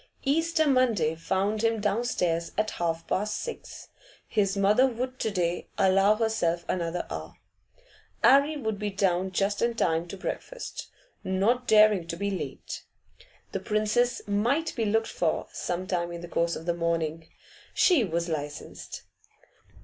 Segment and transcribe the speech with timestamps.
[0.25, 3.89] Easter Monday found him down stairs at half past six.
[4.27, 7.35] His mother would to day allow herself another hour.
[8.23, 10.87] 'Arry would be down just in time to breakfast,
[11.23, 12.81] not daring to be late.
[13.51, 17.27] The Princess might be looked for some time in the course of the morning;
[17.75, 19.03] she was licensed.